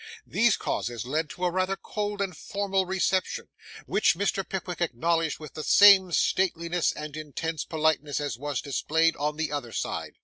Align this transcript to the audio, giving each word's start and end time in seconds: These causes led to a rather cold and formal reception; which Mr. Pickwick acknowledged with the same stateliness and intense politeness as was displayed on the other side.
These 0.25 0.57
causes 0.57 1.05
led 1.05 1.29
to 1.29 1.45
a 1.45 1.51
rather 1.51 1.75
cold 1.75 2.21
and 2.23 2.35
formal 2.35 2.87
reception; 2.87 3.49
which 3.85 4.15
Mr. 4.15 4.43
Pickwick 4.43 4.81
acknowledged 4.81 5.37
with 5.37 5.53
the 5.53 5.63
same 5.63 6.11
stateliness 6.11 6.91
and 6.91 7.15
intense 7.15 7.63
politeness 7.65 8.19
as 8.19 8.35
was 8.35 8.61
displayed 8.61 9.15
on 9.17 9.37
the 9.37 9.51
other 9.51 9.71
side. 9.71 10.13